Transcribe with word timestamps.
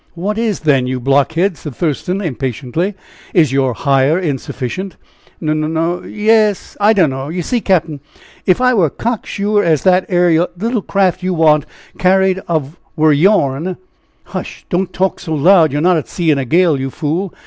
"What 0.15 0.39
is, 0.39 0.61
then, 0.61 0.87
you 0.87 0.99
blockhead?" 0.99 1.51
asked 1.53 1.61
Thurston, 1.75 2.21
impatiently; 2.21 2.95
"is 3.35 3.51
your 3.53 3.75
hire 3.75 4.17
insufficient?" 4.17 4.95
"N 5.39 5.49
n 5.49 5.77
n 5.77 6.11
yes 6.11 6.75
I 6.81 6.91
dunno! 6.93 7.29
You 7.29 7.43
see, 7.43 7.61
cap'n, 7.61 7.99
if 8.47 8.59
I 8.59 8.73
wer' 8.73 8.89
cock 8.89 9.27
sure, 9.27 9.63
as 9.63 9.83
that 9.83 10.07
'ere 10.09 10.47
little 10.57 10.81
craft 10.81 11.21
you 11.21 11.35
want 11.35 11.67
carried 11.99 12.39
of 12.47 12.77
wer' 12.95 13.11
yourn." 13.11 13.77
"Hush! 14.23 14.65
don't 14.71 14.91
talk 14.91 15.19
so 15.19 15.35
loud. 15.35 15.71
You're 15.71 15.81
not 15.81 15.97
at 15.97 16.07
sea 16.07 16.31
in 16.31 16.39
a 16.39 16.45
gale, 16.45 16.79
you 16.79 16.89
fool. 16.89 17.31